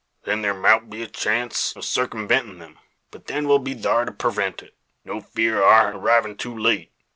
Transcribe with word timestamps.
Then 0.23 0.41
thar 0.41 0.55
mout 0.55 0.89
be 0.89 1.03
a 1.03 1.07
chance 1.07 1.77
o' 1.77 1.81
circumventin' 1.81 2.57
them. 2.57 2.79
But 3.11 3.27
then 3.27 3.47
we'll 3.47 3.59
be 3.59 3.75
thar 3.75 4.03
to 4.05 4.11
purvent 4.11 4.63
it. 4.63 4.73
No 5.05 5.21
fear 5.21 5.61
o' 5.61 5.67
our 5.67 5.93
arrivin' 5.93 6.37
too 6.39 6.57
late. 6.57 6.91